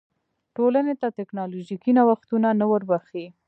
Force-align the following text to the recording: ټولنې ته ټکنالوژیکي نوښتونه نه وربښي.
ټولنې 0.55 0.93
ته 1.01 1.07
ټکنالوژیکي 1.17 1.91
نوښتونه 1.97 2.49
نه 2.59 2.65
وربښي. 2.71 3.25